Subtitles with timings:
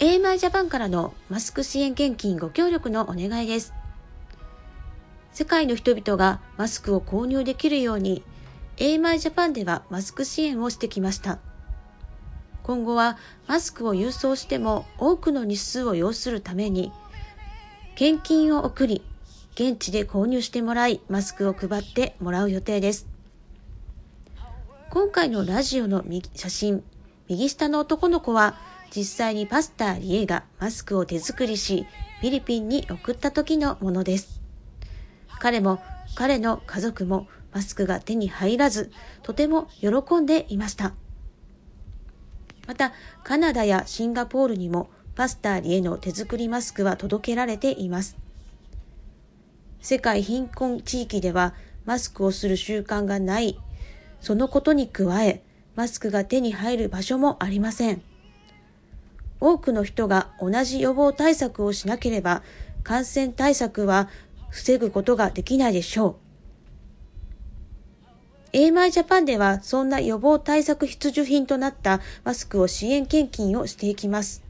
[0.00, 3.74] AMI ジャパンからのマスク支援献金ご協力のお願いです。
[5.32, 8.22] 世界の人々がマスクを購入できるように
[8.76, 11.40] AMI ジャパンではマスク支援をしてきました。
[12.62, 16.92] 今後はマスクを郵送しても多くの日数を要するために
[17.96, 19.02] 献金を送り
[19.54, 23.08] 現地で購入してもらいマスクを配ってもらう予定です。
[24.90, 26.04] 今回のラジオの
[26.36, 26.84] 写真、
[27.26, 28.54] 右下の男の子は
[28.94, 31.86] 実際にパスタ・リエがマスクを手作りし、
[32.20, 34.40] フィリピンに送った時のものです。
[35.40, 35.80] 彼も
[36.14, 38.90] 彼の家族もマスクが手に入らず、
[39.22, 40.94] とても喜んでいました。
[42.66, 42.92] また、
[43.24, 48.16] カナダやシンガポールにもパスタ・リエの手作りマスクは届けられています。
[49.80, 53.58] 世界貧困地域ではマスクをする習慣がない
[54.20, 55.42] そのことに加え、
[55.76, 58.02] マスクが手に入る場所もありません。
[59.40, 62.42] 多くの人が同じ予防対策をしなければ、
[62.82, 64.08] 感染対策は
[64.50, 66.18] 防ぐことができないでしょ
[68.52, 68.56] う。
[68.56, 74.42] AMI ジャパンではそんな予防対策必需品となったマスクを支援献金をしていきます。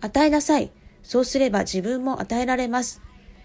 [0.00, 0.70] 与えなさい。
[1.02, 3.00] そうすれば自分も与えられます。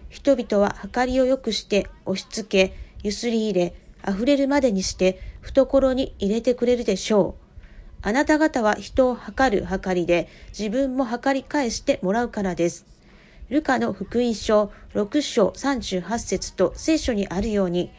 [0.10, 3.76] 人々は計りを良くして押し付け、ゆすり入れ、
[4.08, 7.45] 溢れるまでにして懐に入れてくれるでしょう。
[8.02, 12.86] あなた方は人を測る計りで自分も測り返してもらうからです。
[13.50, 17.92] ルカの福音書6章38節と聖書にあるように、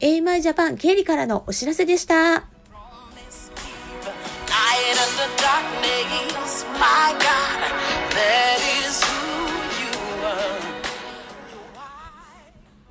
[0.00, 2.44] AMI ジャパン経理からのお知らせでした。